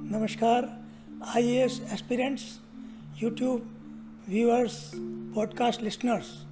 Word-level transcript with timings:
नमस्कार 0.00 0.84
I 1.36 1.48
S 1.48 1.82
aspirants 1.92 2.60
YouTube 3.22 3.70
viewers 4.28 4.92
podcast 5.34 5.82
listeners 5.82 6.44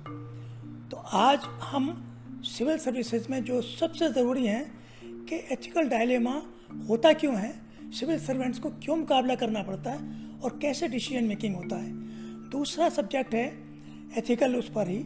तो 0.91 0.97
आज 0.97 1.41
हम 1.45 2.13
सिविल 2.43 2.79
सर्विसेज़ 2.79 3.27
में 3.31 3.45
जो 3.45 3.63
सबसे 3.63 4.13
ज़रूरी 4.13 4.47
हैं 4.47 4.73
कि 5.05 5.37
एथिकल 5.37 5.89
डायलेमा 5.89 6.43
होता 6.89 7.13
क्यों 7.13 7.37
है 7.37 7.63
सिविल 7.85 8.19
सर्वेंट्स 8.19 8.59
को 8.59 8.71
क्यों 8.71 8.97
मुकाबला 8.97 9.35
करना 9.35 9.63
पड़ता 9.63 9.91
है 9.91 10.27
और 10.45 10.59
कैसे 10.63 10.89
डिसीज़न 10.89 11.25
मेकिंग 11.25 11.57
होता 11.57 11.77
है। 11.77 11.93
दूसरा 12.51 12.89
सब्जेक्ट 12.89 13.35
है 13.35 13.65
एथिकल 14.19 14.57
उस 14.57 14.73
पर 14.73 14.89
ही, 14.89 14.99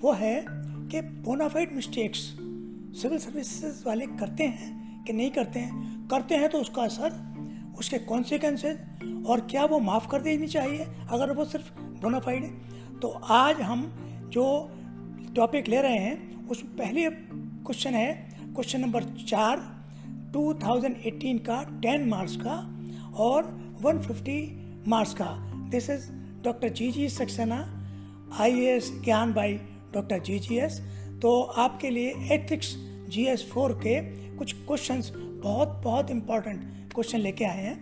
वो 0.00 0.12
है 0.12 0.44
कि 0.90 1.00
बोनाफाइड 1.00 1.72
मिस्टेक्स 1.72 2.18
सिविल 3.02 3.18
सर्विसेज़ 3.18 3.84
वाले 3.86 4.06
करते 4.06 4.44
हैं 4.44 4.83
कि 5.06 5.12
नहीं 5.12 5.30
करते 5.30 5.58
हैं 5.58 6.08
करते 6.08 6.34
हैं 6.34 6.48
तो 6.48 6.58
उसका 6.58 6.82
असर, 6.82 7.12
उसके 7.78 7.98
कॉन्सिक्वेंसेज 7.98 9.24
और 9.26 9.40
क्या 9.40 9.64
वो 9.64 9.78
माफ़ 9.78 10.08
कर 10.08 10.20
देनी 10.20 10.46
चाहिए 10.46 10.86
अगर 11.10 11.32
वो 11.32 11.44
सिर्फ़ 11.44 11.70
बोनाफाइड 12.02 12.44
है। 12.44 12.98
तो 13.00 13.08
आज 13.08 13.60
हम 13.60 13.86
जो 14.32 14.44
टॉपिक 15.36 15.68
ले 15.68 15.80
रहे 15.82 15.98
हैं 15.98 16.48
उसमें 16.48 16.76
पहले 16.76 17.10
क्वेश्चन 17.10 17.94
है 17.94 18.12
क्वेश्चन 18.54 18.80
नंबर 18.80 19.04
चार 19.04 19.62
2018 20.32 21.38
का 21.48 21.80
10 21.80 22.06
मार्क्स 22.06 22.36
का 22.36 22.56
और 23.16 23.50
150 23.84 24.38
मार्क्स 24.88 25.14
का। 25.14 25.30
This 25.70 25.90
is 25.90 26.10
doctor 26.44 26.68
G 26.68 26.90
G 26.92 27.08
Saxena 27.08 27.58
I 28.40 28.60
S 28.66 28.90
Gyan 29.04 29.32
by 29.32 29.54
doctor 29.94 30.18
G 30.18 30.38
G 30.38 30.56
S 30.56 30.80
तो 31.22 31.40
आपके 31.42 31.90
लिए 31.90 32.14
एथिक्स 32.32 32.74
जी 33.08 33.24
एस 33.24 33.46
फोर 33.50 33.72
के 33.76 34.00
कुछ 34.36 34.52
क्वेश्चंस 34.56 35.12
बहुत 35.16 35.80
बहुत 35.84 36.10
इम्पोर्टेंट 36.10 36.60
क्वेश्चन 36.94 37.18
लेके 37.18 37.44
आए 37.44 37.62
हैं। 37.62 37.76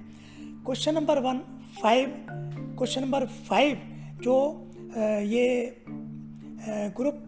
Question 0.65 0.95
number 0.95 1.19
one 1.19 1.39
five 1.83 2.15
question 2.29 3.01
number 3.01 3.27
five 3.49 3.79
जो 4.23 4.35
ये 5.27 5.85
ग्रुप 6.97 7.23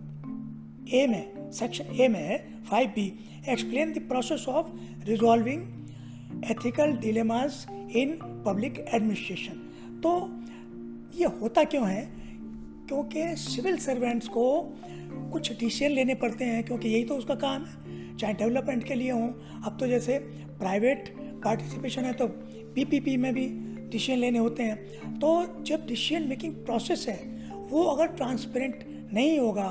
ए 0.95 1.07
में 1.07 1.51
सेक्शन 1.53 1.95
ए 1.95 2.09
में 2.09 2.21
है 2.21 2.39
five 2.71 2.89
B 2.89 3.07
explain 3.49 3.93
the 3.93 3.99
process 4.09 4.47
of 4.49 4.71
resolving 5.07 5.63
ethical 6.51 6.93
dilemmas 6.99 7.67
in 7.71 8.19
public 8.47 8.85
administration 8.95 10.01
तो 10.05 10.11
ये 11.19 11.27
होता 11.41 11.65
क्यों 11.65 11.89
है? 11.89 12.09
क्योंकि 12.89 13.35
सिविल 13.37 13.77
सर्वेंट्स 13.79 14.29
को 14.29 14.45
कुछ 15.33 15.51
डिसीज़न 15.53 15.93
लेने 15.93 16.15
पड़ते 16.15 16.45
हैं, 16.45 16.63
क्योंकि 16.65 16.89
यही 16.89 17.05
तो 17.05 17.17
उसका 17.17 17.35
काम 17.35 17.65
है। 17.65 17.84
चाहे 18.21 18.33
डेवलपमेंट 18.35 18.85
के 18.85 18.95
लिए 18.95 19.11
हों। 19.11 19.29
अब 19.67 19.77
तो 19.81 19.87
जैसे 19.87 20.19
प्राइवेट 20.59 21.09
पार्टिसिपेशन 21.45 22.05
है 22.05 22.13
तो 22.13 22.27
पीपीपी 22.75 23.17
में 23.17 23.33
भी 23.35 23.47
डिसीज़न 23.91 24.19
लेने 24.19 24.39
होते 24.39 24.63
हैं। 24.63 25.19
तो 25.19 25.63
जब 25.63 25.87
डिसीज़न 25.87 26.29
मेकिंग 26.29 26.55
प्रोसेस 26.55 27.07
है, 27.09 27.19
वो 27.71 27.83
अगर 27.85 28.07
ट्रांसपेरेंट 28.07 28.85
नहीं 29.15 29.39
होगा, 29.39 29.69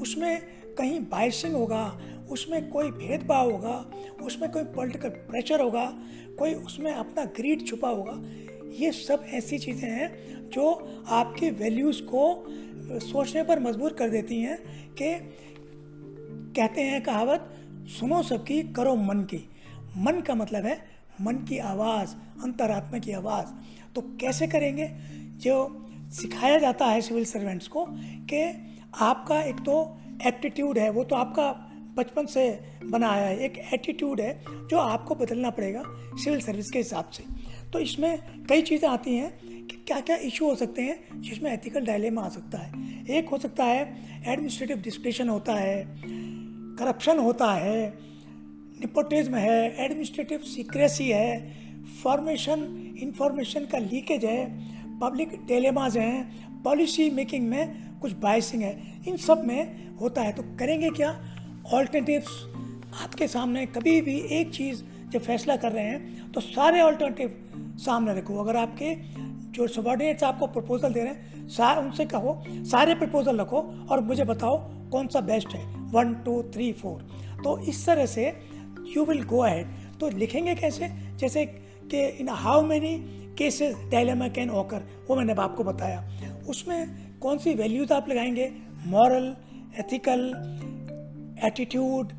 उसमें 0.00 0.40
कहीं 0.78 1.00
बाइसिंग 1.00 1.54
होगा, 1.54 1.84
उसमें 2.30 2.68
कोई 2.68 2.90
भेदभाव 2.90 3.50
होगा, 3.50 3.74
उसमें 4.22 4.50
कोई 4.50 4.64
पॉलिटिकल 4.64 5.08
प्रेशर 5.08 5.60
होगा, 5.60 5.84
कोई 6.38 6.54
उसमें 6.54 6.92
अपना 6.92 7.24
ग्रीड 7.36 7.66
छुपा 7.66 7.88
होगा, 7.88 8.22
ये 8.78 8.92
सब 8.92 9.24
ऐसी 9.34 9.58
चीज़ें 9.58 9.90
हैं 9.90 10.50
जो 10.50 10.70
आपके 11.08 11.50
वैल्यूज़ 11.50 12.02
को 12.02 12.24
सोचने 13.00 13.42
पर 13.42 13.60
मजबूर 13.60 13.92
कर 13.92 14.10
देती 14.10 14.40
हैं 14.40 14.58
कि 14.94 15.14
कहते 16.56 16.80
हैं 16.80 17.02
कहावत 17.02 17.52
सुनो 17.86 18.22
सबकी, 18.22 18.62
करो 18.62 18.94
मन 18.94 19.20
की। 19.20 19.48
मन 19.96 20.20
का 20.20 20.34
मतलब 20.34 20.66
है 20.66 20.84
मन 21.20 21.34
की 21.34 21.58
आवाज़, 21.58 22.14
अंतरात्मा 22.42 22.98
की 22.98 23.12
आवाज़। 23.12 23.46
तो 23.94 24.00
कैसे 24.00 24.46
करेंगे? 24.46 24.90
जो 25.36 25.86
सिखाया 26.10 26.58
जाता 26.58 26.86
है 26.86 27.00
सिविल 27.00 27.24
सर्वेंट्स 27.24 27.68
को 27.68 27.86
कि 28.30 28.42
आपका 29.00 29.42
एक 29.42 29.56
तो 29.56 29.98
एप्टीट्यूड 30.26 30.78
है, 30.78 30.90
वो 30.90 31.04
तो 31.04 31.16
आपका 31.16 31.52
बचपन 31.94 32.26
से 32.26 32.60
बना 32.84 33.08
आया 33.08 33.26
है। 33.26 33.38
एक 33.38 33.58
एटीट्यूड 33.74 34.20
है 34.20 34.44
जो 34.48 34.78
आपको 34.78 35.14
बदलना 35.14 35.50
पड़ेगा 35.50 35.82
सिविल 36.16 36.40
सर्विस 36.40 36.70
के 36.70 36.78
हिसाब 36.78 37.08
से। 37.08 37.24
तो 37.72 37.78
इसमें 37.78 38.18
कई 38.46 38.62
चीज़ें 38.62 38.88
आती 38.88 39.16
हैं 39.16 39.66
कि 39.66 39.84
क्या 39.86 40.00
क्या 40.00 40.16
इशू 40.16 40.48
हो 40.48 40.54
सकते 40.54 40.82
हैं 40.82 41.20
जिसमें 41.20 41.52
एथिकल 41.52 41.86
डायलेमा 41.86 42.22
आ 42.22 42.28
सकता 42.28 42.58
है। 42.58 42.72
एक 43.10 43.28
हो 43.28 43.38
सकता 43.38 43.64
है 43.64 43.96
एडमिनिस्ट्रेटिव 44.26 44.76
डिस्प्रेशन 44.76 45.28
होता 45.28 45.54
है 45.54 45.84
करप्शन 46.78 47.18
होता 47.18 47.52
है 47.52 47.86
निपोटिज्म 48.80 49.34
है 49.34 49.84
एडमिनिस्ट्रेटिव 49.84 50.38
सीक्रेसी 50.46 51.08
है 51.10 51.54
फॉर्मेशन 52.02 52.62
इंफॉर्मेशन 53.02 53.64
का 53.64 53.78
लीकेज 53.78 54.24
है 54.24 54.98
पब्लिक 55.00 55.34
डेलेमाज 55.46 55.96
हैं 55.98 56.62
पॉलिसी 56.62 57.10
मेकिंग 57.10 57.48
में 57.48 57.98
कुछ 58.00 58.12
बाइसिंग 58.12 58.62
है, 58.62 59.02
इन 59.08 59.16
सब 59.16 59.44
में 59.46 59.96
होता 59.96 60.22
है। 60.22 60.32
तो 60.32 60.42
करेंगे 60.58 60.90
क्या? 60.90 61.10
ऑल्टरनेटिव्स 61.72 62.42
आपके 63.02 63.28
सामने, 63.28 63.64
कभी 63.66 64.00
भी 64.00 64.18
एक 64.30 64.50
चीज़ 64.50 64.82
जब 65.10 65.20
फैसला 65.20 65.56
कर 65.56 65.72
रहे 65.72 65.84
हैं 65.84 66.32
तो 66.32 66.40
सारे 66.40 66.80
ऑल्टरनेटिव 66.80 67.76
सामने 67.78 68.14
रखो। 68.14 68.38
अगर 68.38 68.56
आपके 68.56 68.94
जो 69.52 69.66
सबॉर्डिनेट्स 69.66 70.24
आपको 70.24 70.46
प्रपोजल 70.46 70.92
दे 70.92 71.00
रहे 71.00 71.08
हैं 71.08 71.48
सारे 71.48 71.80
उनसे 71.80 72.04
कहो, 72.04 72.42
सारे 72.48 72.94
प्रपोजल 72.94 73.40
रखो 73.40 73.60
और 73.90 74.00
मुझे 74.00 74.24
बताओ 74.24 74.56
कौन 74.90 75.06
सा 75.06 75.20
बेस्ट 75.20 75.54
है? 75.54 75.64
वन 75.90 76.14
टू 76.14 76.42
थ्री 76.42 76.72
फोर 76.72 77.02
तो 77.44 77.58
इस 77.60 77.86
तरह 77.86 78.06
से 78.06 78.26
यू 78.96 79.04
विल 79.04 79.22
गो 79.24 79.38
अहेड 79.38 79.66
तो 80.00 80.08
लिखेंगे 80.08 80.54
कैसे? 80.54 80.88
जैसे 81.16 81.44
कि 81.90 82.06
in 82.06 82.28
how 82.28 82.62
many 82.66 82.94
cases 83.38 83.76
dilemma 83.90 84.28
can 84.28 84.50
occur 84.50 84.82
वो 85.10 85.16
मैंने 85.16 85.32
आपको 85.32 85.64
बताया। 85.64 85.98
उसमें 86.48 86.96
कौन 87.20 87.38
सी 87.38 87.54
वैल्यूज़ 87.54 87.92
आप 87.92 88.08
लगाएँगे? 88.08 88.52
Moral 88.86 89.36
ethical 89.78 90.20
attitude 91.44 92.12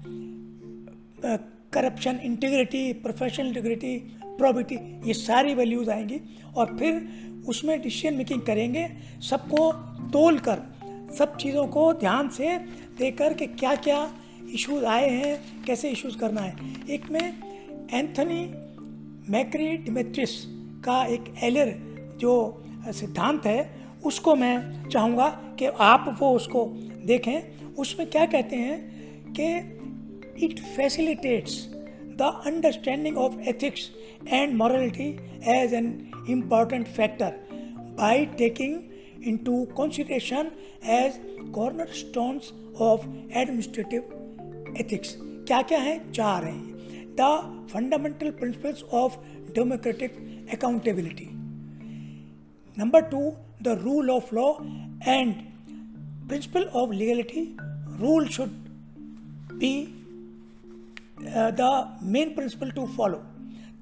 corruption 1.73 2.19
integrity 2.23 2.94
professional 2.94 3.47
integrity 3.47 3.97
probity 4.25 4.75
ये 5.07 5.13
सारी 5.13 5.53
वैल्यूज़ 5.53 5.89
आएँगी। 5.89 6.22
और 6.56 6.77
फिर 6.77 7.07
उसमें 7.47 7.81
डिसीज़न 7.81 8.17
मेकिंग 8.17 8.41
करेंगे। 8.41 8.88
सबको 9.22 9.72
तोल 10.09 10.39
कर 10.39 10.59
सब 11.09 11.35
चीज़ों 11.38 11.66
को 11.68 11.91
ध्यान 11.94 12.29
से 12.29 12.57
देकर 12.97 13.34
के 13.34 13.47
क्या 13.47 13.75
क्या 13.75 14.09
इश्यूज़ 14.53 14.85
आए 14.85 15.09
हैं, 15.09 15.63
कैसे 15.66 15.90
इश्यूज़ 15.90 16.18
करना 16.18 16.41
है। 16.41 16.56
एक 16.90 17.09
में 17.12 17.34
एंथनी 17.94 18.44
मैक्री 19.29 19.68
डिमेट्रिस 19.78 20.31
का 20.85 21.03
एक 21.06 21.34
एलर 21.44 21.73
जो 22.19 22.63
सिद्धांत 22.90 23.45
है, 23.45 23.69
उसको 24.06 24.35
मैं 24.35 24.90
चाहूँगा 24.90 25.29
कि 25.59 25.66
आप 25.66 26.16
वो 26.19 26.31
उसको 26.35 26.66
देखें। 27.06 27.75
उसमें 27.75 28.09
क्या 28.09 28.25
कहते 28.25 28.56
हैं 28.56 29.34
कि 29.34 30.45
it 30.45 30.59
facilitates 30.75 31.57
the 32.19 32.31
understanding 32.45 33.18
of 33.18 33.39
ethics 33.50 33.89
and 34.28 34.56
morality 34.56 35.09
as 35.51 35.74
an 35.74 35.88
important 36.29 36.88
factor 36.88 37.34
by 38.00 38.25
taking 38.38 38.79
consideration 39.27 40.51
as 40.83 41.19
cornerstones 41.85 42.53
of 42.81 43.07
administrative 43.38 44.01
ethics 44.79 45.17
क्या 45.21 45.61
क्या 45.61 45.79
है? 45.79 46.11
चार 46.11 46.45
हैं। 46.45 46.77
The 47.19 47.67
fundamental 47.73 48.31
principles 48.31 48.83
of 48.83 49.17
democratic 49.53 50.11
accountability 50.53 51.27
number 52.77 53.01
two 53.01 53.33
the 53.63 53.67
rule 53.67 54.09
of 54.09 54.35
law 54.35 54.53
and 55.07 55.33
principle 56.27 56.63
of 56.63 56.91
legality 56.91 57.57
rule 57.99 58.27
should 58.27 58.49
be 59.53 59.88
the 61.30 62.00
main 62.03 62.30
principle 62.30 62.71
to 62.71 62.85
follow 62.85 63.18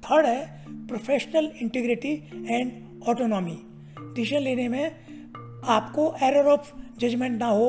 third 0.04 0.26
है 0.26 0.66
professional 0.86 1.52
integrity 1.62 2.12
and 2.34 2.72
autonomy 3.08 3.58
decision 4.00 4.42
लेने 4.42 4.68
में 4.68 5.05
आपको 5.68 6.14
error 6.22 6.46
of 6.48 6.72
judgement 6.98 7.38
ना 7.40 7.46
हो 7.48 7.68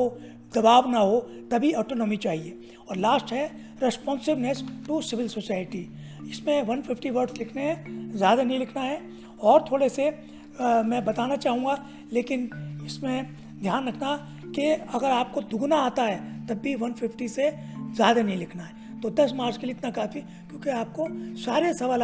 दबाव 0.54 0.90
ना 0.90 0.98
हो 0.98 1.18
तभी 1.50 1.72
ऑटोनॉमी 1.74 2.16
चाहिए। 2.16 2.58
और 2.88 2.96
लास्ट 2.96 3.32
है 3.32 3.46
रेस्पॉन्सिवनेस 3.82 4.62
टू 4.86 5.00
सिविल 5.02 5.28
सोसाइटी 5.28 5.88
इसमें 6.30 6.62
150 6.62 7.10
वर्ड्स 7.10 7.38
लिखने 7.38 7.62
हैं 7.62 8.16
ज़्यादा 8.16 8.42
नहीं 8.42 8.58
लिखना 8.58 8.82
है। 8.82 9.00
और 9.40 9.64
थोड़े 9.70 9.88
से 9.88 10.08
आ, 10.08 10.82
मैं 10.82 11.04
बताना 11.04 11.36
चाहूँगा 11.36 11.78
लेकिन 12.12 12.50
इसमें 12.86 13.26
ध्यान 13.60 13.88
रखना 13.88 14.16
कि 14.54 14.70
अगर 14.70 15.10
आपको 15.10 15.40
दुगना 15.42 15.76
आता 15.82 16.02
है 16.02 16.46
तब 16.46 16.60
भी 16.62 16.74
150 16.76 17.28
से 17.28 17.50
ज़्यादा 17.50 18.22
नहीं 18.22 18.36
लिखना 18.36 18.62
है। 18.62 19.00
तो 19.00 19.10
10 19.12 19.32
मार्क्स 19.34 19.58
के 19.58 19.66
लिए 19.66 19.76
इतना 19.76 19.90
काफ़ी 19.92 20.20
क्योंकि 20.20 20.70
आपको 20.72 21.08
सारे 21.40 21.72
सवाल 21.74 22.02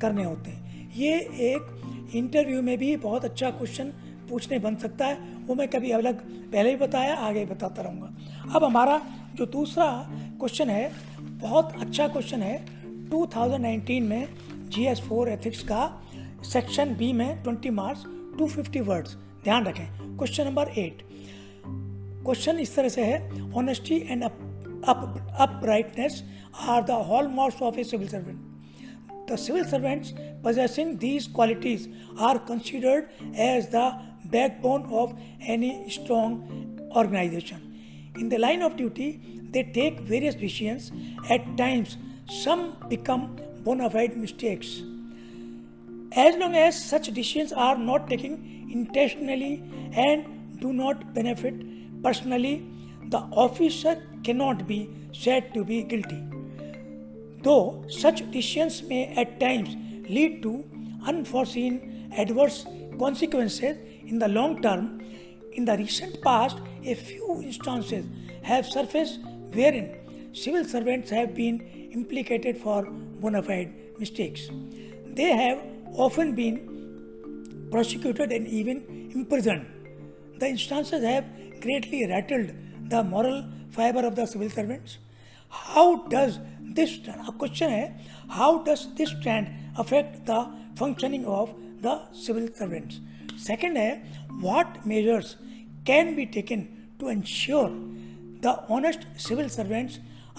करने 0.00 0.24
होते 0.24 0.50
हैं। 0.50 0.90
ये 0.96 1.14
एक 1.46 2.12
इंटरव्यू 2.14 2.62
में 2.62 2.76
भी 2.78 2.96
बहुत 2.98 3.24
अच्छा 3.24 3.50
क्वेश्चन 3.50 3.92
पूछने 4.34 4.58
बन 4.58 4.76
सकता 4.76 5.06
है, 5.06 5.18
वो 5.46 5.54
मैं 5.54 5.68
कभी 5.68 5.90
अलग 5.90 6.20
पहले 6.52 6.70
भी 6.70 6.76
बताया, 6.76 7.14
आगे 7.14 7.44
भी 7.44 7.54
बताता 7.54 7.82
रहूँगा। 7.82 8.54
अब 8.54 8.64
हमारा 8.64 9.00
जो 9.34 9.46
दूसरा 9.46 9.86
क्वेश्चन 10.10 10.70
है, 10.70 10.92
बहुत 11.20 11.72
अच्छा 11.80 12.08
क्वेश्चन 12.08 12.42
है 12.42 12.56
2019 13.10 14.00
में 14.00 14.28
जी 14.68 14.84
एस 14.84 15.00
फोर 15.00 15.28
एथिक्स 15.28 15.62
का 15.62 15.82
सेक्शन 16.52 16.94
बी 16.94 17.12
में 17.12 17.42
20 17.44 17.70
मार्क्स 17.70 18.04
250 18.40 18.80
वर्ड्स 18.80 19.14
ध्यान 19.44 19.64
रखें। 19.64 19.86
क्वेश्चन 20.16 20.44
नंबर 20.44 20.68
एट 20.78 21.02
क्वेश्चन 22.24 22.58
इस 22.58 22.74
तरह 22.76 22.88
से 22.88 23.04
है 23.04 23.52
honesty 23.52 23.96
and 24.10 24.24
uprightness 25.44 26.16
are 26.70 26.82
the 26.82 26.96
hallmarks 27.10 27.60
of 27.60 27.78
a 27.78 27.84
civil 27.84 28.08
servant. 28.08 28.38
The 29.28 29.36
civil 29.36 29.64
servants 29.64 30.12
possessing 30.42 30.98
these 30.98 31.26
qualities 31.26 31.88
are 32.18 32.38
considered 32.38 33.08
as 33.34 33.68
the 33.68 33.86
backbone 34.24 34.86
of 34.92 35.14
any 35.40 35.88
strong 35.90 36.88
organization. 36.94 37.60
In 38.16 38.28
the 38.28 38.38
line 38.38 38.62
of 38.62 38.76
duty, 38.76 39.20
they 39.50 39.62
take 39.62 40.00
various 40.00 40.34
decisions. 40.34 40.92
At 41.28 41.56
times, 41.56 41.96
some 42.28 42.76
become 42.88 43.36
bona 43.64 43.90
fide 43.90 44.16
mistakes. 44.16 44.82
As 46.12 46.36
long 46.36 46.54
as 46.54 46.82
such 46.82 47.08
decisions 47.12 47.52
are 47.52 47.76
not 47.76 48.08
taken 48.08 48.68
intentionally 48.70 49.62
and 49.92 50.60
do 50.60 50.72
not 50.72 51.12
benefit 51.14 51.54
personally, 52.02 52.64
the 53.06 53.18
officer 53.18 54.02
cannot 54.22 54.66
be 54.66 54.88
said 55.12 55.52
to 55.54 55.64
be 55.64 55.82
guilty. 55.82 56.22
Though 57.42 57.84
such 57.88 58.30
decisions 58.30 58.82
may 58.82 59.14
at 59.14 59.38
times 59.40 59.76
lead 60.08 60.42
to 60.42 60.64
unforeseen 61.06 62.08
adverse 62.16 62.66
consequences 62.98 63.76
in 64.06 64.18
the 64.18 64.28
long 64.28 64.60
term, 64.62 65.00
in 65.52 65.64
the 65.64 65.76
recent 65.76 66.20
past, 66.22 66.58
a 66.84 66.94
few 66.94 67.40
instances 67.42 68.04
have 68.42 68.66
surfaced 68.66 69.20
wherein 69.52 69.96
civil 70.32 70.64
servants 70.64 71.10
have 71.10 71.34
been 71.34 71.60
implicated 71.92 72.58
for 72.58 72.84
bona 73.20 73.42
fide 73.42 73.72
mistakes. 73.98 74.48
They 75.06 75.30
have 75.30 75.58
often 75.94 76.34
been 76.34 77.68
prosecuted 77.70 78.32
and 78.32 78.46
even 78.46 79.10
imprisoned. 79.14 79.66
The 80.38 80.48
instances 80.48 81.04
have 81.04 81.24
greatly 81.60 82.06
rattled 82.06 82.50
the 82.88 83.02
moral 83.02 83.44
fiber 83.70 84.00
of 84.06 84.16
the 84.16 84.26
civil 84.26 84.50
servants. 84.50 84.98
How 85.48 86.08
does 86.08 86.40
this 86.60 86.98
question 87.38 87.70
है 87.70 87.94
how 88.28 88.58
does 88.68 88.86
this 88.96 89.14
trend 89.22 89.48
affect 89.78 90.26
the 90.26 90.46
functioning 90.76 91.24
of 91.24 91.54
the 91.80 92.00
civil 92.12 92.48
servants? 92.58 93.00
Second 93.38 93.76
है 93.78 93.90
what 94.42 94.86
measures 94.86 95.36
can 95.86 96.14
be 96.16 96.24
taken 96.34 96.60
to 97.00 97.10
ensure 97.10 97.70
the 98.42 98.46
honest 98.70 99.06
civil 99.18 99.48
servants 99.48 99.98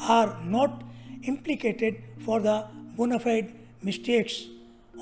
are 0.09 0.37
not 0.45 0.83
implicated 1.29 2.01
for 2.25 2.41
the 2.41 2.59
bona fide 2.97 3.49
mistakes 3.85 4.43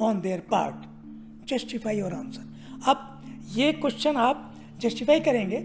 on 0.01 0.21
their 0.21 0.39
part 0.51 1.47
justify 1.49 1.99
your 1.99 2.13
answer 2.13 2.89
अब 2.91 3.09
ये 3.55 3.71
question 3.73 4.15
आप 4.17 4.49
justify 4.81 5.19
करेंगे, 5.19 5.57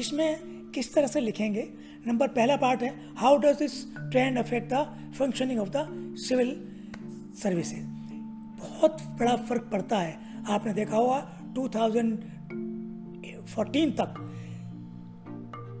इसमें 0.00 0.70
किस 0.74 0.92
तरह 0.94 1.06
से 1.06 1.20
लिखेंगे? 1.20 1.62
नंबर 2.06 2.28
पहला 2.28 2.56
पार्ट 2.56 2.82
है 2.82 3.14
how 3.16 3.36
does 3.36 3.56
this 3.58 3.72
trend 4.12 4.38
affect 4.38 4.72
the 4.72 5.12
functioning 5.18 5.60
of 5.60 5.68
the 5.68 6.14
civil 6.18 6.54
services 7.42 7.84
बहुत 8.60 9.02
बड़ा 9.20 9.36
फ़र्क 9.36 9.68
पड़ता 9.72 9.98
है, 9.98 10.16
आपने 10.48 10.72
देखा 10.72 10.96
होगा 10.96 11.18
2014 11.52 13.90
तक। 13.90 14.28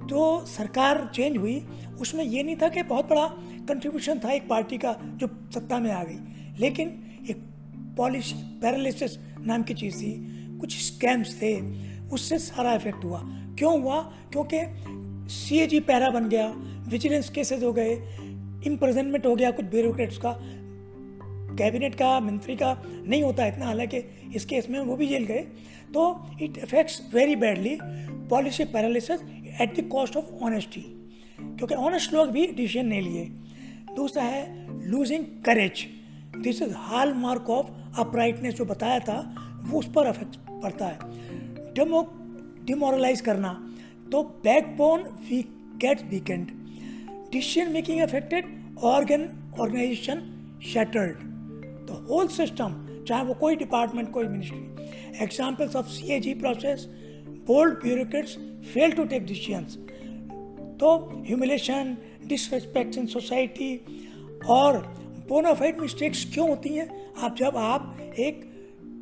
जो 0.02 0.46
सरकार 0.46 1.10
चेंज 1.14 1.36
हुई, 1.36 1.66
उसमें 2.00 2.24
ये 2.24 2.42
नहीं 2.42 2.56
था 2.56 2.68
कि 2.68 2.82
बहुत 2.82 3.08
बड़ा 3.08 3.34
कंट्रीब्यूशन 3.68 4.18
था 4.18 4.30
एक 4.30 4.48
पार्टी 4.48 4.78
का 4.78 4.96
जो 5.02 5.26
सत्ता 5.26 5.78
में 5.78 5.90
आ 5.90 6.04
गई। 6.04 6.18
लेकिन 6.58 7.02
एक 7.30 7.42
पॉलिसी 7.96 8.34
पैरालिसिस 8.34 9.10
नाम 9.40 9.62
की 9.62 9.74
चीज़ 9.74 9.96
थी। 9.96 10.28
कुछ 10.58 10.76
स्कैम्स 10.76 11.42
थे, 11.42 11.62
उससे 12.06 12.38
सारा 12.38 12.74
इफ़ेक्ट 12.74 13.04
हुआ। 13.04 13.22
क्यों 13.24 13.82
हुआ? 13.82 14.02
क्योंकि 14.02 14.58
सी 15.34 15.58
ए 15.58 15.66
जी 15.66 15.80
पैरा 15.80 16.10
बन 16.10 16.28
गया 16.28 16.54
विजिलेंस 16.88 17.30
केसेस 17.30 17.62
हो 17.62 17.72
गए 17.72 18.18
इम्प्रजनमेंट 18.66 19.26
हो 19.26 19.36
गया 19.36 19.50
कुछ 19.50 19.64
ब्यूरोक्रेट्स 19.64 20.18
का। 20.18 20.30
कैबिनेट 21.58 21.94
का, 21.94 22.20
मंत्री 22.20 22.56
का 22.56 22.82
नहीं 22.86 23.22
होता 23.22 23.46
इतना, 23.46 23.66
हालाँकि 23.66 23.98
इस 24.34 24.44
केस 24.44 24.68
में 24.70 24.80
वो 24.80 24.96
भी 24.96 25.06
जेल 25.06 25.24
गए। 25.24 25.42
तो 25.94 26.30
it 26.42 26.58
affects 26.58 27.02
very 27.14 27.36
badly 27.36 27.78
policy 28.30 28.64
paralysis 28.64 29.20
at 29.60 29.80
the 29.80 29.88
cost 29.88 30.16
of 30.16 30.24
honesty 30.44 30.80
क्योंकि 31.38 31.74
ऑनेस्ट 31.74 32.12
लोग 32.12 32.30
भी 32.30 32.46
डिसीज़न 32.46 32.86
नहीं 32.86 33.02
लिए। 33.02 33.24
दूसरा 33.96 34.22
है 34.22 34.42
losing 34.88 35.24
courage 35.44 35.86
this 36.38 36.62
is 36.62 36.72
hallmark 37.14 37.50
of 37.50 37.66
uprightness 38.00 38.54
जो 38.54 38.64
बताया 38.64 38.98
था, 38.98 39.18
वो 39.64 39.78
उस 39.78 39.90
पर 39.92 40.06
अफेक्ट 40.06 40.36
पड़ता 40.62 40.86
है। 40.86 40.98
डेमो 41.74 42.02
डिमोरलाइज 42.64 43.20
करना। 43.20 43.52
तो 44.12 44.22
backbone 44.22 45.02
we 45.02 45.42
get 45.76 46.02
weekend 46.02 46.48
decision 47.32 47.72
making 47.72 48.00
affected 48.00 48.44
organ 48.84 49.28
organization 49.60 50.22
shattered 50.66 51.31
the 51.92 52.06
whole 52.10 52.28
system 52.28 52.74
चाहे 53.08 53.24
वो 53.24 53.34
कोई 53.34 53.56
डिपार्टमेंट 53.56 54.10
कोई 54.12 54.28
ministry 54.28 55.22
examples 55.24 55.76
of 55.76 55.86
C 55.86 56.12
A 56.12 56.20
G 56.20 56.34
process 56.34 56.86
bold 57.46 57.74
bureaucrats 57.82 58.36
fail 58.74 58.92
to 58.92 59.04
take 59.04 59.26
decisions 59.26 59.76
तो 60.80 60.96
ह्यूमिलेशन 61.26 61.96
डिसरेस्पेक्ट 62.26 62.96
इन 62.98 63.06
सोसाइटी 63.06 63.74
और 64.48 64.78
bonafide 65.28 65.80
mistakes 65.80 66.24
क्यों 66.34 66.48
होती 66.48 66.68
हैं? 66.68 66.88
आप 67.16 67.36
जब 67.36 67.56
आप 67.56 68.14
एक 68.18 68.40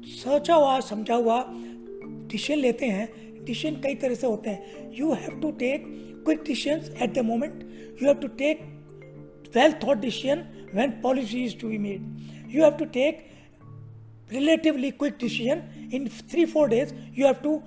सोचा 0.06 0.54
हुआ, 0.54 0.81
समझा 0.81 1.14
हुआ 1.14 1.44
डिसीज़न 1.48 2.58
लेते 2.58 2.86
हैं 2.86 3.08
डिसीज़न 3.44 3.81
कई 3.81 3.94
तरह 3.94 4.14
से 4.14 4.26
होते 4.26 4.50
हैं. 4.50 4.90
You 4.98 5.12
have 5.12 5.40
to 5.40 5.50
take 5.50 5.84
quick 6.25 6.43
decision 6.43 7.02
at 7.02 7.14
the 7.14 7.19
moment 7.19 7.62
you 8.02 8.08
have 8.08 8.20
to 8.20 8.28
take 8.28 8.62
well 9.56 9.72
thought 9.72 9.98
decision 9.98 10.44
when 10.75 10.93
policy 11.02 11.44
is 11.44 11.54
to 11.54 11.69
be 11.69 11.78
made. 11.78 12.02
You 12.50 12.63
have 12.63 12.77
to 12.77 12.86
take 12.86 13.31
relatively 14.31 14.92
quick 14.92 15.18
decision 15.19 15.89
in 15.92 16.07
three 16.09 16.45
four 16.45 16.68
days. 16.68 16.94
You 17.13 17.25
have 17.25 17.42
to 17.44 17.62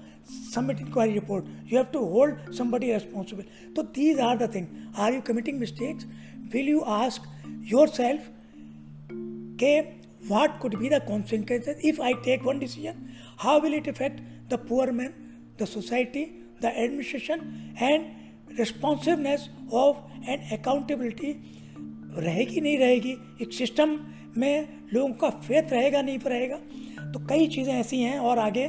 submit 0.50 0.80
inquiry 0.80 1.14
report. 1.14 1.44
You 1.66 1.76
have 1.78 1.92
to 1.92 1.98
hold 1.98 2.54
somebody 2.54 2.92
responsible. 2.92 3.44
So 3.76 3.82
these 3.82 4.18
are 4.18 4.36
the 4.36 4.48
things. 4.48 4.68
Are 4.96 5.12
you 5.12 5.22
committing 5.22 5.58
mistakes? 5.58 6.06
Will 6.52 6.68
you 6.74 6.84
ask 6.84 7.22
yourself, 7.60 8.20
okay, 9.54 9.94
what 10.26 10.58
could 10.60 10.78
be 10.78 10.88
the 10.88 11.00
consequences 11.00 11.76
if 11.82 12.00
I 12.00 12.12
take 12.12 12.44
one 12.44 12.58
decision? 12.58 13.14
How 13.38 13.58
will 13.60 13.72
it 13.72 13.86
affect 13.86 14.20
the 14.48 14.58
poor 14.58 14.92
man, 14.92 15.14
the 15.56 15.66
society, 15.66 16.42
the 16.60 16.68
administration, 16.68 17.74
and 17.78 18.58
responsiveness 18.58 19.48
of 19.70 20.02
and 20.26 20.42
accountability 20.52 21.36
रहेगी 22.18 22.60
नहीं 22.60 22.78
रहेगी 22.78 23.10
एक 23.42 23.52
system 23.52 23.96
में 24.37 24.67
लोगों 24.93 25.13
का 25.13 25.29
faith 25.29 25.71
रहेगा, 25.71 26.01
नहीं 26.01 26.19
रहेगा। 26.19 26.55
तो 27.11 27.19
कई 27.27 27.47
चीज़ें 27.47 27.73
ऐसी 27.73 27.99
हैं 27.99 28.17
और 28.19 28.39
आगे 28.39 28.67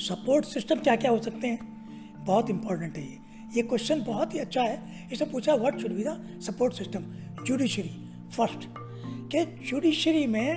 सपोर्ट 0.00 0.44
सिस्टम 0.44 0.78
क्या 0.78 0.96
क्या 0.96 1.10
हो 1.10 1.20
सकते 1.22 1.46
हैं? 1.46 1.58
बहुत 2.20 2.50
इंपॉर्टेंट 2.50 2.96
है 2.96 3.02
ये। 3.02 3.18
ये 3.56 3.62
क्वेश्चन 3.62 4.02
बहुत 4.02 4.34
ही 4.34 4.38
अच्छा 4.38 4.62
है। 4.62 5.08
इसे 5.12 5.24
पूछा 5.24 5.54
what 5.54 5.78
should 5.80 5.92
be 5.92 6.04
the 6.04 6.40
support 6.42 6.74
system 6.74 7.04
judiciary 7.44 7.90
first 8.36 8.66
कि 9.32 9.44
जुडिशरी 9.66 10.26
में 10.26 10.48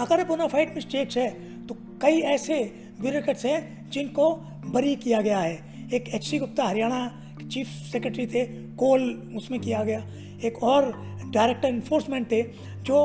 अगर 0.00 0.24
बोनाफाइड 0.24 0.74
मिस्टेक्स 0.74 1.16
है 1.16 1.30
तो 1.66 1.74
कई 2.02 2.20
ऐसे 2.30 2.62
ब्यूरोक्रेट्स 3.00 3.44
हैं 3.46 3.90
जिनको 3.90 4.30
बरी 4.66 4.94
किया 4.96 5.20
गया 5.20 5.38
है। 5.38 5.88
एक 5.94 6.08
H 6.08 6.24
C 6.24 6.38
Gupta 6.38 6.64
Haryana 6.64 7.00
chief 7.42 7.66
secretary 7.92 8.26
थे 8.26 8.44
कोल 8.76 9.02
उसमें 9.36 9.60
किया 9.60 9.82
गया। 9.84 10.00
एक 10.44 10.62
और 10.62 10.92
डायरेक्टर 11.26 11.68
इन्फोर्समेंट 11.68 12.30
थे, 12.32 12.42
जो 12.82 12.96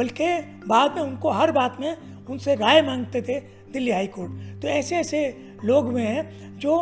बल्कि 0.00 0.26
बाद 0.66 0.96
में 0.96 1.02
उनको 1.02 1.30
हर 1.32 1.52
बात 1.52 1.80
में 1.80 1.92
उनसे 2.26 2.54
राय 2.56 2.82
मांगते 2.82 3.22
थे 3.22 3.40
दिल्ली 3.72 3.90
हाई 3.90 4.06
कोर्ट। 4.08 4.60
तो 4.62 4.68
ऐसे 4.70 4.96
ऐसे 4.96 5.20
लोग 5.64 5.86
हुए 5.86 6.02
हैं 6.04 6.58
जो 6.58 6.76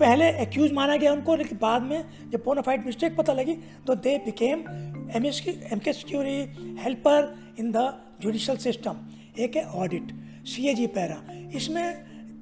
पहले 0.00 0.28
एक्यूज 0.42 0.72
माना 0.72 0.96
गया 0.96 1.12
उनको, 1.12 1.34
लेकिन 1.36 1.58
बाद 1.60 1.82
में 1.82 2.30
जब 2.30 2.44
पोनाफाइड 2.44 2.84
मिस्टेक 2.86 3.16
पता 3.16 3.32
लगी 3.32 3.54
तो 3.86 3.94
they 3.96 4.16
became 4.24 4.58
M 5.16 5.26
S 5.26 5.42
M 5.46 5.78
के 5.78 5.92
security 5.92 6.36
helper 6.80 7.34
in 7.58 7.72
the 7.72 7.92
judicial 8.22 8.56
system 8.58 8.96
एक 9.38 9.56
है 9.56 9.64
audit 9.76 10.12
C 10.46 10.68
A 10.68 10.74
G 10.74 10.86
para 10.88 11.22
इसमें 11.56 11.86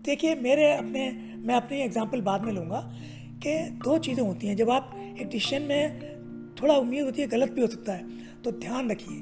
देखिए, 0.07 0.35
मेरे 0.37 0.71
अपने, 0.73 1.11
मैं 1.39 1.55
अपनी 1.55 1.81
एग्ज़ाम्पल 1.83 2.21
बाद 2.23 2.43
में 2.43 2.53
लूँगा 2.53 2.81
कि 3.43 3.55
दो 3.85 3.97
चीज़ें 3.99 4.23
होती 4.25 4.47
हैं। 4.47 4.57
जब 4.57 4.71
आप 4.71 4.93
एक 5.21 5.29
डिसीज़न 5.29 5.63
में 5.63 6.55
थोड़ा 6.61 6.75
उम्मीद 6.77 7.05
होती 7.05 7.23
है, 7.23 7.29
गलत 7.29 7.51
भी 7.53 7.61
हो 7.61 7.67
सकता 7.67 7.93
है 7.93 8.43
तो 8.45 8.51
ध्यान 8.61 8.91
रखिए 8.91 9.19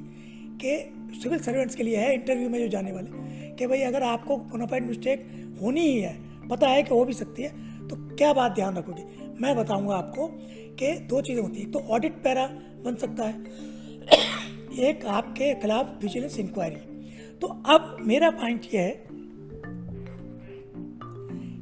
कि 0.57 1.19
सिविल 1.23 1.39
सर्वेंट्स 1.39 1.75
के 1.75 1.83
लिए 1.83 1.97
है 1.97 2.13
इंटरव्यू 2.15 2.49
में 2.51 2.59
जो 2.61 2.69
जाने 2.69 2.93
वाले। 2.93 3.11
कि 3.55 3.67
भाई 3.67 3.81
अगर 3.83 4.03
आपको 4.03 4.37
बोनाफाइड 4.37 4.87
मिस्टेक 4.87 5.27
होनी 5.63 5.81
ही 5.81 6.01
है, 6.01 6.17
पता 6.49 6.69
है 6.69 6.83
कि 6.83 6.95
हो 6.95 7.05
भी 7.05 7.13
सकती 7.13 7.43
है 7.43 7.49
तो 7.89 7.97
क्या 8.17 8.33
बात 8.33 8.53
ध्यान 8.53 8.77
रखोगे? 8.77 9.05
मैं 9.41 9.57
बताऊँगा 9.57 9.95
आपको 9.95 10.27
कि 10.79 10.93
दो 11.01 11.21
चीज़ें 11.21 11.43
होती 11.43 11.61
हैं। 11.61 11.71
तो 11.71 11.79
ऑडिट 11.89 12.13
पैरा 12.15 12.47
बन 12.85 12.95
सकता 12.95 13.25
है, 13.25 13.35
एक 14.81 15.05
आपके 15.07 15.55
खिलाफ 15.55 15.99
विजिलेंस 16.03 16.39
इंक्वायरी 16.39 16.77
तो 17.37 17.47
अब 17.47 17.97
मेरा 18.01 18.31
पॉइंट 18.31 18.67
यह 18.75 18.81
है 18.81 19.05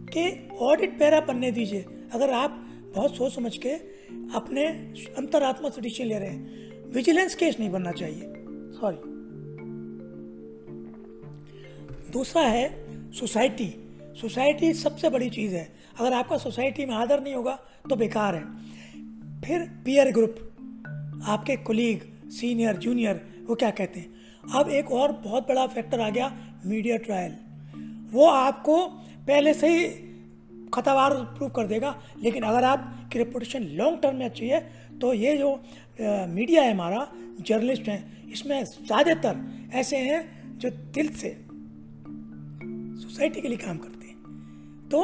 कि 0.09 0.49
ऑडिट 0.61 0.99
पैरा 0.99 1.21
बनने 1.21 1.51
दीजिए। 1.51 1.85
अगर 2.13 2.31
आप 2.31 2.59
बहुत 2.95 3.17
सोच 3.17 3.35
समझ 3.35 3.57
के 3.57 3.73
अपने 4.35 4.67
अंतरात्मा 5.19 5.69
से 5.69 5.81
डिसीज़न 5.81 6.09
ले 6.09 6.19
रहे 6.19 6.29
हैं 6.29 6.91
विजिलेंस 6.93 7.35
केस 7.35 7.59
नहीं 7.61 7.71
बनना 7.71 7.93
चाहिए। 7.93 8.23
सॉरी। 8.83 8.97
दूसरा 12.11 12.43
है 12.43 12.65
सोसाइटी। 13.13 13.69
सोसाइटी 14.21 14.73
सबसे 14.73 15.11
बड़ी 15.11 15.31
चीज़ 15.31 15.55
है। 15.55 15.73
अगर 16.01 16.13
आपका 16.13 16.37
सोसाइटी 16.37 16.87
में 16.87 16.95
आदर 16.95 17.23
नहीं 17.23 17.35
होगा 17.35 17.59
तो 17.91 17.97
बेकार 17.97 18.35
है। 18.35 18.45
फिर 19.41 19.61
पीयर 19.85 20.13
ग्रुप 20.13 20.37
आपके 21.29 21.57
कोलीग 21.57 22.29
सीनियर 22.31 22.77
जूनियर 22.77 23.21
वो 23.49 23.55
क्या 23.55 23.71
कहते 23.71 24.01
हैं? 24.01 24.13
अब 24.55 24.71
एक 24.71 24.93
और 24.93 25.13
बहुत 25.13 25.49
बड़ा 25.49 25.67
फैक्टर 25.67 26.01
आ 26.01 26.11
गया 26.11 26.37
मीडिया 26.67 26.97
ट्रायल 26.97 27.37
वो 28.13 28.27
आपको 28.27 28.87
पहले 29.27 29.55
से 29.55 29.69
ही 29.69 29.89
खतवार 30.75 31.15
प्रूव 31.15 31.51
कर 31.51 31.67
देगा 31.67 32.03
लेकिन 32.19 32.43
अगर 32.43 32.65
आपकी 32.65 33.19
रिपोर्टेशन 33.19 33.63
लॉन्ग 33.63 34.01
टर्म 34.03 34.17
में 34.17 34.27
अच्छी 34.27 34.49
है 34.49 34.61
तो 35.01 35.13
ये 35.13 35.37
जो 35.37 35.55
आ, 35.55 36.27
मीडिया 36.27 36.63
है 36.63 36.75
हमारा 36.75 37.09
जर्नलिस्ट 37.41 37.83
हैं 37.83 38.22
इसमें 38.33 38.65
ज़्यादातर 38.65 39.71
ऐसे 39.75 39.97
हैं 39.97 40.59
जो 40.59 40.71
दिल 40.71 41.09
से 41.09 41.37
सोसाइटी 43.03 43.41
के 43.41 43.49
लिए 43.49 43.59
काम 43.59 43.79
करते 43.79 44.07
हैं। 44.07 44.89
तो 44.89 45.03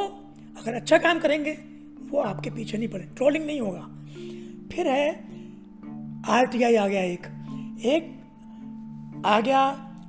अगर 0.59 0.73
अच्छा 0.73 0.97
काम 0.97 1.19
करेंगे, 1.19 1.51
वो 2.09 2.19
आपके 2.19 2.49
पीछे 2.49 2.77
नहीं 2.77 2.87
पड़े। 2.87 3.03
ट्रोलिंग 3.03 3.45
नहीं 3.45 3.61
होगा। 3.61 3.81
फिर 4.71 4.87
है, 4.87 5.09
आरटीआई 6.29 6.75
आ 6.75 6.87
गया 6.87 7.01
एक। 7.01 7.27
एक 7.85 9.23
आ 9.25 9.39
गया 9.39 9.61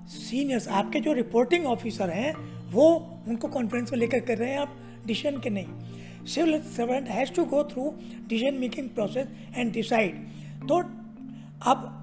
सीनियर्स। 0.09 0.69
आपके 0.69 1.00
जो 1.00 1.12
रिपोर्टिंग 1.12 1.67
ऑफिसर 1.67 2.11
हैं, 2.11 2.35
वो 2.73 2.87
उनको 3.29 3.49
कॉन्फ्रेंस 3.49 3.93
में 3.93 3.99
लेकर 3.99 4.21
कर 4.21 4.39
रहे 4.39 4.50
हैं 4.50 4.59
आप 4.59 4.77
डिसीज़न 5.07 5.41
के 5.41 5.50
नहीं। 5.50 6.27
Civil 6.27 6.61
servant 6.61 7.09
has 7.09 7.33
to 7.33 7.45
go 7.45 7.62
through 7.65 7.91
decision 8.29 8.55
making 8.55 8.89
process 8.89 9.29
and 9.57 9.73
decide 9.73 10.15
तो 10.69 10.79
अब 11.71 12.00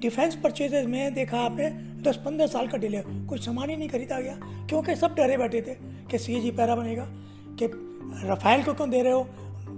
डिफेंस 0.00 0.34
परचेजेज 0.34 0.86
में 0.86 1.14
देखा 1.14 1.38
आपने 1.38 1.70
दस 2.02 2.16
पंद्रह 2.16 2.46
साल 2.46 2.68
का 2.68 2.78
डिले 2.78 3.02
कुछ 3.06 3.44
सामान 3.44 3.70
ही 3.70 3.76
नहीं 3.76 3.88
खरीदा 3.88 4.20
गया, 4.20 4.38
क्योंकि 4.68 4.94
सब 4.96 5.14
डरे 5.14 5.36
बैठे 5.36 5.60
थे 5.62 5.74
कि 6.10 6.18
सी 6.18 6.40
जी 6.40 6.50
पैरा 6.50 6.76
बनेगा, 6.76 7.04
कि 7.58 7.66
रफाइल 8.26 8.62
को 8.64 8.74
क्यों 8.74 8.90
दे 8.90 9.02
रहे 9.02 9.12
हो 9.12 9.26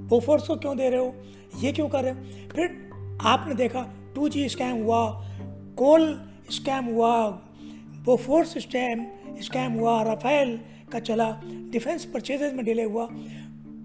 बोफोर्स 0.09 0.47
को 0.49 0.57
क्यों 0.57 0.77
दे 0.77 0.89
रहे 0.91 1.01
हो, 1.01 1.15
ये 1.61 1.73
क्यों 1.73 1.89
कर 1.89 2.05
रहे 2.05 2.13
हो? 2.13 2.21
फिर 2.55 3.19
आपने 3.23 3.55
देखा 3.55 3.87
टू 4.15 4.29
जी 4.29 4.49
स्कैम 4.49 4.83
हुआ 4.83 5.07
कोल 5.77 6.05
स्कैम 6.51 6.85
हुआ 6.85 7.15
बोफोर्स 8.05 8.57
स्टैम 8.59 9.07
स्कैम 9.41 9.73
हुआ 9.73 10.03
राफेल 10.03 10.59
का 10.93 11.01
चला 11.01 11.31
डिफेंस 11.73 12.05
परचेजेज 12.05 12.55
में 12.55 12.65
डिले 12.65 12.85
हुआ। 12.85 13.09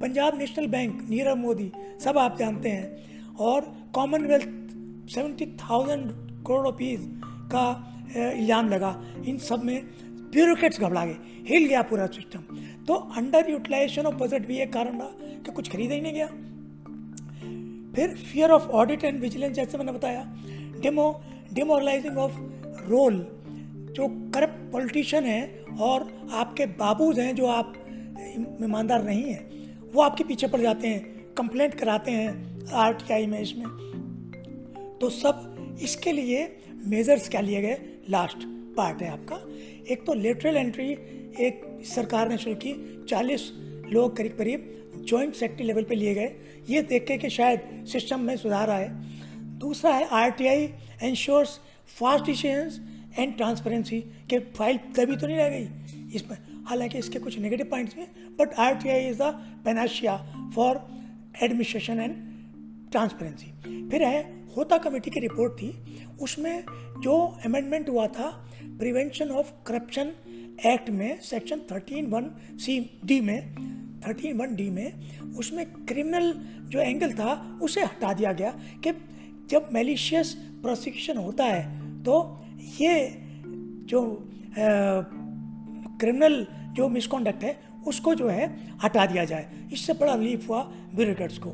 पंजाब 0.02 0.38
नेशनल 0.38 0.68
बैंक, 0.68 1.06
नीरव 1.10 1.36
मोदी, 1.36 1.72
सब 2.04 2.18
आप 2.18 2.38
जानते 2.40 2.70
हैं। 2.70 3.36
और 3.36 3.76
Commonwealth 3.94 5.12
seventy 5.12 5.46
thousand 5.62 6.12
crore 6.48 6.66
rupees 6.66 7.02
का 7.54 7.66
इल्ज़ाम 8.18 8.70
लगा। 8.70 8.92
इन 9.28 9.38
सब 9.40 9.64
में 9.64 9.82
ब्यूरोक्रेट्स 10.32 10.80
घबरा 10.80 11.06
गए। 11.06 11.44
हिल 11.48 11.66
गया 11.66 11.82
पूरा 11.82 12.06
सिस्टम। 12.08 12.40
तो 12.86 12.94
अंडर 13.18 13.50
यूटिलाइजेशन 13.52 14.06
ऑफ़ 14.06 14.16
बजट 14.16 14.46
भी 14.48 14.58
एक 14.58 14.74
कारण 14.74 15.00
रहा 15.00 15.40
कि 15.46 15.52
कुछ 15.52 15.72
खरीदा 15.72 15.96
ही 15.96 16.02
नहीं 16.02 16.14
गया। 16.14 16.28
फिर 17.96 18.16
fear 18.24 18.52
of 18.52 18.68
audit 18.72 19.04
and 19.04 19.20
vigilance 19.22 19.56
जैसे 19.56 19.78
मैंने 19.78 19.92
बताया 19.92 20.24
डेमो 20.82 21.10
डिमोरलाइजिंग 21.54 22.18
ऑफ़ 22.18 22.40
रोल 22.88 23.16
जो 23.96 24.08
करप्ट 24.34 24.72
पॉलिटिशियन 24.72 25.24
हैं 25.26 25.78
और 25.80 26.08
आपके 26.34 26.66
बाबूज 26.80 27.20
हैं 27.20 27.36
जो 27.36 27.46
आप 27.48 27.74
ईमानदार 28.64 29.04
नहीं 29.04 29.24
हैं, 29.24 29.92
वो 29.94 30.02
आपके 30.02 30.24
पीछे 30.24 30.48
पड़ 30.48 30.62
जाते 30.62 30.88
हैं 30.88 31.34
कंप्लेंट 31.34 31.74
कराते 31.76 32.12
हैं 32.12 32.70
आर 32.76 32.94
टी 32.94 33.14
आई 33.14 33.26
में 33.26 33.40
इसमें। 33.40 33.66
तो 35.02 35.10
सब 35.10 35.57
इसके 35.84 36.12
लिए 36.12 36.58
मेजर्स 36.86 37.30
क्या 37.30 37.42
लिए 37.42 37.62
गए? 37.62 37.78
लास्ट 38.10 38.38
पार्ट 38.78 39.02
है 39.02 39.10
आपका। 39.10 39.36
एक 39.94 40.06
तो 40.06 40.14
लेटरल 40.14 40.58
एंट्री 40.58 40.90
एक 41.40 41.62
सरकार 41.86 42.30
ने 42.30 42.38
शुरू 42.38 42.56
की 42.56 43.06
40 43.10 43.42
लोग 43.92 44.18
करीब 44.18 44.38
करीब 44.38 44.74
जॉइंट 44.98 45.36
सेक्रेटरी 45.36 45.68
लेवल 45.68 45.84
पे 45.84 45.96
लिए 45.96 46.14
गए। 46.14 46.36
ये 46.70 46.82
देख 46.82 47.06
के 47.08 47.18
कि 47.18 47.30
शायद 47.30 47.86
सिस्टम 47.88 48.20
में 48.20 48.38
सुधार 48.38 48.70
आए। 48.70 48.88
दूसरा 49.60 49.94
है 49.94 50.08
R 50.08 50.32
T 50.32 50.48
I 50.48 50.70
ensures 51.04 51.60
fast 51.88 52.26
decisions 52.26 52.80
and 53.20 53.38
transparency 53.38 54.00
के 54.02 54.40
फ़ाइल 54.40 54.78
तभी 54.78 55.16
तो 55.16 55.28
नहीं 55.28 55.38
रह 55.38 55.50
गई 55.50 56.16
इसमें। 56.16 56.38
हालाँकि 56.66 56.98
इसके 56.98 57.20
कुछ 57.20 57.40
नेगेटिव 57.40 57.66
पॉइंट्स 57.66 57.96
हैं 57.96 58.36
but 58.40 58.54
R 58.54 58.76
T 58.76 58.90
I 58.90 59.06
is 59.06 59.18
the 59.18 59.32
panacea 59.66 60.18
for 60.56 60.88
administration 61.44 62.00
and 62.00 62.16
transparency 62.92 63.90
फिर 63.90 64.04
है 64.04 64.37
होता 64.58 64.78
कमेटी 64.78 65.12
की 65.12 65.20
रिपोर्ट 65.20 65.54
थी, 65.54 65.70
उसमें 66.22 66.64
जो 67.04 67.16
अमेंडमेंट 67.46 67.90
हुआ 67.90 68.08
था 68.10 68.30
प्रिवेंशन 68.80 69.30
ऑफ़ 69.32 69.52
करप्शन 69.68 70.12
एक्ट 70.66 70.90
में 70.90 71.20
section 71.22 71.60
thirteen 71.72 72.06
one 72.06 72.30
C 72.56 72.80
D 73.06 73.20
में 73.22 73.40
थर्टीन 74.08 74.38
वन 74.38 74.56
डी 74.56 74.70
में, 74.70 74.94
उसमें 75.38 75.66
क्रिमिनल 75.66 76.34
जो 76.72 76.80
एंगल 76.80 77.14
था, 77.14 77.60
उसे 77.62 77.84
हटा 77.84 78.14
दिया 78.14 78.32
गया 78.34 78.52
कि 78.84 78.92
जब 79.50 79.70
मेलिशियस 79.74 80.34
प्रोसिक्यूशन 80.62 81.18
होता 81.18 81.46
है 81.46 82.04
तो 82.04 82.16
ये 82.82 82.94
जो 83.90 84.02
क्रिमिनल 86.00 86.46
जो 86.74 86.88
मिसकॉन्डक्ट 86.90 87.44
है, 87.44 87.58
उसको 87.88 88.14
जो 88.16 88.28
है 88.28 88.46
हटा 88.84 89.06
दिया 89.06 89.24
जाए। 89.26 89.68
इससे 89.74 89.94
बड़ा 89.94 90.16
रिलीफ 90.16 90.48
हुआ 90.50 90.62
ब्यूरोक्रेट्स 90.96 91.38
को। 91.38 91.50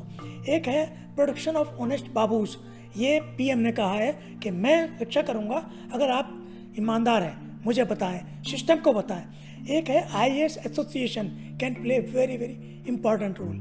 एक 0.48 0.66
है 0.66 0.84
प्रोडक्शन 1.14 1.56
ऑफ़ 1.56 1.68
ऑनेस्ट 1.76 2.10
बाबूज 2.12 2.56
ये 2.96 3.18
पीएम 3.38 3.58
ने 3.58 3.72
कहा 3.72 3.94
है 3.94 4.38
कि 4.42 4.50
मैं 4.50 4.98
रक्षा 5.00 5.22
करूँगा 5.22 5.56
अगर 5.92 6.10
आप 6.10 6.30
ईमानदार 6.78 7.22
हैं, 7.22 7.62
मुझे 7.64 7.84
बताएँ, 7.84 8.20
सिस्टम 8.50 8.76
को 8.76 8.92
बताएँ। 8.92 9.24
एक 9.70 9.88
है 9.88 10.06
IAS 10.12 10.56
association 10.66 11.28
can 11.60 11.74
play 11.74 11.98
very 11.98 12.36
very 12.36 12.82
important 12.88 13.38
role 13.40 13.56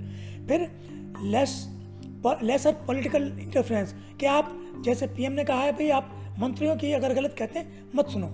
फिर 0.47 0.69
लेस 1.25 1.69
लेसर 2.43 2.73
पॉलिटिकल 2.87 3.23
इंटरफेरेंस 3.39 3.93
कि 4.19 4.25
आप, 4.25 4.51
जैसे 4.85 5.07
पीएम 5.07 5.31
ने 5.31 5.43
कहा 5.43 5.61
है, 5.61 5.71
भाई 5.71 5.89
आप 5.89 6.35
मंत्रियों 6.39 6.75
की 6.75 6.91
अगर 6.91 7.13
गलत 7.13 7.35
कहते 7.39 7.59
हैं, 7.59 7.91
मत 7.95 8.09
सुनो। 8.09 8.29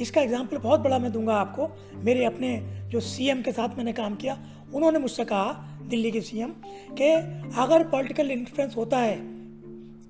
इसका 0.00 0.20
एग्ज़ाम्पल 0.20 0.58
बहुत 0.58 0.80
बड़ा 0.80 0.98
मैं 0.98 1.12
दूँगा 1.12 1.34
आपको। 1.34 1.68
मेरे 2.04 2.24
अपने 2.24 2.56
जो 2.90 3.00
सीएम 3.00 3.42
के 3.42 3.52
साथ 3.52 3.76
मैंने 3.76 3.92
काम 3.92 4.14
किया, 4.14 4.38
उन्होंने 4.74 4.98
मुझसे 4.98 5.24
कहा, 5.24 5.52
दिल्ली 5.88 6.10
के 6.10 6.20
सीएम 6.20 6.52
कि 6.92 7.10
अगर 7.60 7.84
पॉलिटिकल 7.88 8.30
इंटरफेरेंस 8.30 8.76
होता 8.76 8.98
है 8.98 9.35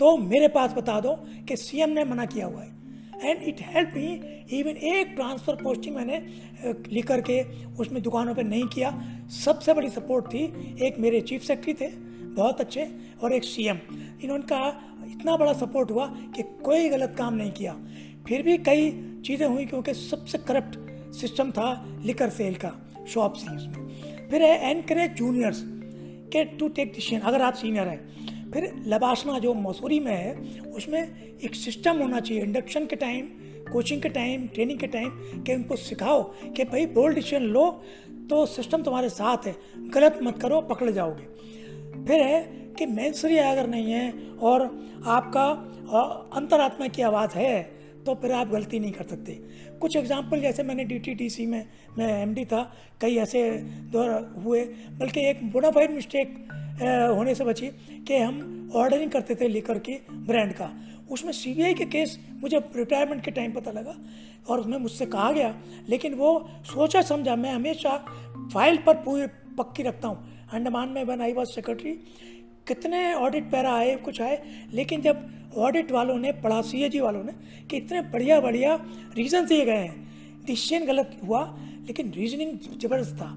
तो 0.01 0.17
मेरे 0.19 0.49
पास 0.49 0.73
बता 0.73 1.01
दो 1.01 1.15
कि 1.49 1.57
सीएम 1.57 1.91
ने 1.91 2.05
मना 2.05 2.25
किया 2.27 2.47
हुआ 2.47 2.63
है। 2.63 2.75
And 3.23 3.43
it 3.43 3.61
help 3.65 3.93
me 3.97 4.09
even 4.53 4.77
एक 4.89 5.15
ट्रांसफ़र 5.17 5.55
पोस्टिंग 5.63 5.95
मैंने 5.97 6.19
लिख 6.93 7.07
करके 7.07 7.43
उसमें 7.75 8.03
दुकानों 8.03 8.35
पे 8.35 8.43
नहीं 8.45 8.67
किया। 8.69 8.91
सबसे 9.35 9.75
बड़ी 9.75 9.89
सपोर्ट 9.91 10.27
थी 10.27 10.43
एक 10.87 10.99
मेरे 10.99 11.21
चीफ 11.21 11.43
सेक्रेटरी 11.43 11.75
थे, 11.81 11.91
बहुत 12.35 12.61
अच्छे, 12.61 12.87
और 13.23 13.33
एक 13.33 13.45
सीएम 13.45 13.79
इन्होंने 14.23 14.45
कहा, 14.45 14.69
इतना 15.07 15.37
बड़ा 15.37 15.53
सपोर्ट 15.55 15.91
हुआ 15.91 16.07
कि 16.37 16.43
कोई 16.65 16.89
गलत 16.89 17.15
काम 17.19 17.35
नहीं 17.35 17.51
किया। 17.53 17.77
फिर 18.27 18.43
भी 18.43 18.57
कई 18.61 18.91
चीज़ें 19.27 19.47
हुई 19.47 19.65
क्योंकि 19.67 19.95
सबसे 19.95 20.39
करप्ट 20.41 20.79
सिस्टम 21.15 21.51
था 21.51 21.69
लिकर 22.05 22.31
सेल 22.31 22.55
का 22.65 22.73
शॉप 23.09 23.35
से 23.35 23.55
उसमें 23.57 24.29
फिर 24.31 24.43
है 24.43 24.71
एनकरेज 24.71 25.13
जूनियर्स 25.15 25.63
के 26.33 26.45
टू 26.59 26.69
टेक 26.69 26.93
डिसीज़न 26.93 27.21
अगर 27.23 27.43
आप 27.43 27.55
सीनियर 27.55 27.89
हैं 27.89 28.26
फिर 28.57 28.73
लबासना 28.87 29.39
जो 29.39 29.55
मसूरी 29.55 30.01
में 30.01 30.13
है, 30.13 30.61
उसमें 30.71 31.39
एक 31.45 31.55
सिस्टम 31.55 31.99
होना 31.99 32.21
चाहिए 32.21 32.43
इंडक्शन 32.43 32.87
के 32.87 32.97
टाइम 32.97 33.27
कोचिंग 33.73 34.03
के 34.03 34.09
टाइम 34.09 34.47
ट्रेनिंग 34.47 34.79
के 34.79 34.87
टाइम 34.87 35.11
कि 35.43 35.55
उनको 35.55 35.77
सिखाओ 35.77 36.23
कि 36.57 36.65
भाई 36.65 36.87
बोल्ड 36.87 37.15
डिसीज़न 37.15 37.43
लो 37.43 37.83
तो 38.31 38.47
सिस्टम 38.47 38.83
तुम्हारे 38.83 39.09
साथ 39.09 39.47
है। 39.47 39.57
गलत 39.77 40.19
मत 40.23 40.39
करो, 40.39 40.61
पकड़ 40.61 40.91
जाओगे। 40.91 41.25
फिर 42.07 42.23
है 42.23 42.43
कि 42.79 42.87
मैंसरी 42.87 43.37
अगर 43.37 43.67
नहीं 43.67 43.93
है 43.93 44.13
और 44.43 44.63
आपका 45.07 45.45
अंतरात्मा 46.33 46.87
की 46.87 47.03
आवाज़ 47.03 47.31
है 47.31 47.76
तो 48.07 48.15
फिर 48.15 48.33
आप 48.33 48.49
गलती 48.49 48.79
नहीं 48.81 48.93
कर 48.93 49.05
सकते। 49.05 49.33
कुछ 49.81 49.97
एग्ज़ाम्पल 49.97 50.41
जैसे 50.41 50.63
मैंने 50.63 50.85
डी 50.85 50.99
टी 50.99 51.15
टी 51.15 51.29
सी 51.31 51.47
में, 51.47 51.65
मैं 51.99 52.23
एम 52.23 52.35
डी 52.35 52.45
था, 52.45 52.63
कई 53.01 53.17
ऐसे 53.19 53.51
दौर 53.93 54.11
हुए, 54.45 54.65
बल्कि 54.99 55.29
एक 55.29 55.51
बोनाफाइड 55.53 55.91
मिस्टेक 55.91 56.37
होने 56.79 57.35
से 57.35 57.45
बची 57.45 57.69
कि 58.07 58.17
हम 58.17 58.71
ऑर्डरिंग 58.75 59.11
करते 59.11 59.35
थे 59.35 59.49
लेकर 59.49 59.79
के 59.81 59.99
ब्रांड 60.27 60.53
का। 60.53 60.71
उसमें 61.11 61.33
सीबीआई 61.33 61.75
के 61.75 61.85
केस 61.87 62.19
मुझे 62.41 62.59
रिटायरमेंट 62.77 63.25
के 63.25 63.31
टाइम 63.31 63.53
पता 63.53 63.71
लगा 63.71 63.95
और 64.49 64.61
उसमें 64.61 64.79
मुझसे 64.79 65.07
कहा 65.07 65.31
गया, 65.33 65.55
लेकिन 65.89 66.15
वो 66.15 66.49
सोचा 66.67 67.03
समझा, 67.03 67.37
मैं 67.37 67.53
हमेशा 67.53 67.97
फ़ाइल 68.53 68.77
पर 68.87 68.95
पूरी 69.05 69.27
पक्की 69.59 69.83
रखता 69.83 70.09
हूँ। 70.09 70.49
अंडमान 70.53 70.89
में 70.89 71.03
वन 71.05 71.21
आई 71.21 71.33
वॉज़ 71.33 71.49
सेक्रेटरी 71.51 71.93
कितने 72.69 73.13
ऑडिट 73.15 73.45
पैरा 73.51 73.73
आए, 73.73 73.95
कुछ 73.97 74.21
आए, 74.21 74.43
लेकिन 74.73 75.03
जब 75.03 75.46
ऑडिट 75.57 75.91
वालों 75.93 76.19
ने, 76.19 76.33
पढ़ा 76.33 76.61
सी 76.63 77.01
वालों 77.01 77.23
ने 77.25 77.33
कि 77.71 77.77
इतने 77.77 78.01
बढ़िया 78.13 78.41
बढ़िया 78.41 78.75
रीज़न 79.17 79.47
दिए 79.47 79.65
गए 79.65 79.77
हैं। 79.77 80.45
डिसीज़न 80.47 80.87
गलत 80.87 81.17
हुआ, 81.25 81.43
लेकिन 81.87 82.13
रीजनिंग 82.13 82.59
ज़बरदस्त 82.81 83.17
था। 83.17 83.31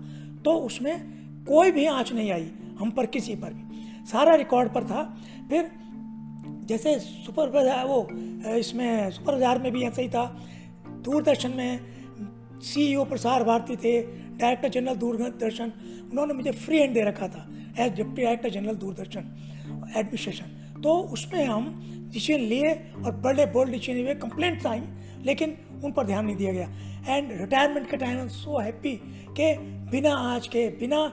तो 0.45 0.51
उसमें 0.61 1.45
कोई 1.45 1.71
भी 1.71 1.85
आँच 1.85 2.11
नहीं 2.13 2.31
आई 2.31 2.49
हम 2.79 2.91
पर, 2.91 3.05
किसी 3.05 3.35
पर 3.35 3.53
भी। 3.53 4.05
सारा 4.05 4.35
रिकॉर्ड 4.35 4.73
पर 4.73 4.83
था। 4.83 5.03
फिर 5.49 5.71
जैसे 6.65 6.97
सुपर 6.99 7.49
बाज़ार 7.49 7.85
वो, 7.85 8.07
इसमें 8.57 9.11
सुपर 9.11 9.33
बाज़ार 9.33 9.59
में 9.59 9.71
भी 9.71 9.83
ऐसा 9.83 10.01
ही 10.01 10.09
था। 10.09 10.25
दूरदर्शन 11.03 11.51
में 11.51 11.79
सीईओ 12.63 13.03
प्रसार 13.05 13.43
भारती 13.43 13.75
थे 13.75 14.01
डायरेक्टर 14.37 14.69
जनरल 14.69 14.95
दूरदर्शन, 14.95 15.71
उन्होंने 16.11 16.33
मुझे 16.33 16.51
फ्री 16.53 16.79
हैंड 16.79 16.93
दे 16.93 17.01
रखा 17.01 17.27
था 17.27 17.47
as 17.79 17.93
deputy 17.93 18.21
director 18.21 18.49
general 18.49 18.75
Doordarshan 18.75 19.23
administration 19.97 20.81
तो 20.81 20.93
उसमें 21.13 21.45
हम 21.45 21.65
डिसीज़न 22.11 22.41
लिए 22.41 22.73
और 23.05 23.11
बड़े 23.15 23.45
बोल्ड 23.45 23.71
डिसीज़न 23.71 24.03
हुए 24.03 24.15
कंप्लेंट्स 24.15 24.65
आई 24.65 24.81
लेकिन 25.25 25.57
उन 25.83 25.91
पर 25.91 26.05
ध्यान 26.05 26.25
नहीं 26.25 26.35
दिया 26.35 26.53
गया। 26.53 27.15
एंड 27.15 27.31
रिटायरमेंट 27.31 27.89
के 27.89 27.97
टाइम 27.97 28.27
सो 28.27 28.59
हैप्पी 28.59 28.95
के 29.39 29.57
बिना 29.91 30.13
आज 30.15 30.47
के 30.47 30.67
बिना 30.69 31.05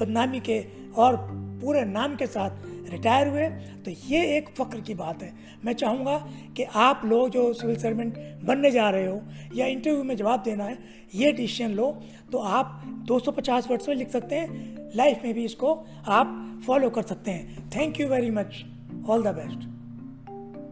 बदनामी 0.00 0.40
के 0.40 0.64
और 0.96 1.16
पूरे 1.62 1.84
नाम 1.84 2.16
के 2.16 2.26
साथ 2.26 2.50
रिटायर 2.90 3.28
हुए। 3.28 3.48
तो 3.84 3.90
ये 3.90 4.36
एक 4.36 4.48
फ़क्र 4.48 4.80
की 4.80 4.94
बात 4.94 5.22
है। 5.22 5.32
मैं 5.64 5.72
चाहूँगा 5.72 6.16
कि 6.56 6.62
आप 6.62 7.02
लोग 7.04 7.28
जो 7.30 7.52
सिविल 7.52 7.76
सर्वेंट 7.76 8.14
बनने 8.44 8.70
जा 8.70 8.90
रहे 8.90 9.06
हो 9.06 9.20
या 9.54 9.66
इंटरव्यू 9.66 10.04
में 10.04 10.16
जवाब 10.16 10.42
देना 10.42 10.64
है 10.64 10.78
ये 11.14 11.32
डिसीज़न 11.32 11.70
लो। 11.70 11.90
तो 12.32 12.38
आप 12.38 12.82
250 13.08 13.70
वर्ड्स 13.70 13.88
में 13.88 13.96
लिख 13.96 14.10
सकते 14.10 14.34
हैं। 14.34 14.90
लाइफ 14.96 15.24
में 15.24 15.34
भी 15.34 15.44
इसको 15.44 15.74
आप 16.08 16.60
फॉलो 16.66 16.90
कर 16.90 17.02
सकते 17.02 17.30
हैं। 17.30 17.70
Thank 17.70 18.00
you 18.00 18.08
very 18.08 18.30
much 18.30 18.64
all 19.08 19.22
the 19.22 19.34
best 19.34 19.79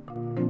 Thank 0.08 0.38
you 0.38 0.47